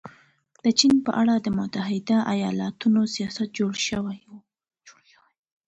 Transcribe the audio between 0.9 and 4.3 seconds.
په اړه د متحده ایالتونو سیاست جوړ شوی.